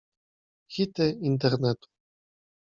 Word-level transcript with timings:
Hity 0.77 1.07
internetu. 1.31 1.87